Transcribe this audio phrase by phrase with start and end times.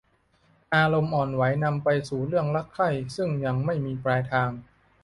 [0.75, 4.51] อารมณ์อ่อนไหวนำไปสู่เรื่องรักใคร่ซึ่งยังไม่มีปลายทาง